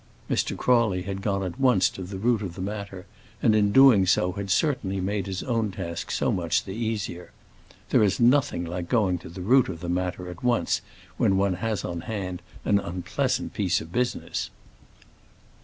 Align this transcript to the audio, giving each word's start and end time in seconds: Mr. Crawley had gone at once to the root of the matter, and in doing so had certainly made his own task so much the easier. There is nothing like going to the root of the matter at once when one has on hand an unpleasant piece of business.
Mr. 0.27 0.57
Crawley 0.57 1.03
had 1.03 1.21
gone 1.21 1.43
at 1.43 1.59
once 1.59 1.87
to 1.87 2.01
the 2.01 2.17
root 2.17 2.41
of 2.41 2.55
the 2.55 2.61
matter, 2.63 3.05
and 3.39 3.53
in 3.55 3.71
doing 3.71 4.07
so 4.07 4.31
had 4.31 4.49
certainly 4.49 4.99
made 4.99 5.27
his 5.27 5.43
own 5.43 5.69
task 5.69 6.09
so 6.09 6.31
much 6.31 6.63
the 6.63 6.71
easier. 6.73 7.29
There 7.91 8.01
is 8.01 8.19
nothing 8.19 8.65
like 8.65 8.89
going 8.89 9.19
to 9.19 9.29
the 9.29 9.41
root 9.41 9.69
of 9.69 9.79
the 9.79 9.89
matter 9.89 10.27
at 10.27 10.43
once 10.43 10.81
when 11.17 11.37
one 11.37 11.53
has 11.53 11.85
on 11.85 12.01
hand 12.01 12.41
an 12.65 12.79
unpleasant 12.79 13.53
piece 13.53 13.79
of 13.79 13.91
business. 13.91 14.49